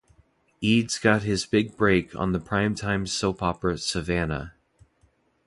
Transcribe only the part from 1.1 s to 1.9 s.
his big